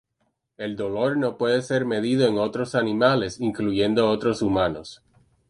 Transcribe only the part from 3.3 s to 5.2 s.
incluyendo otros humanos.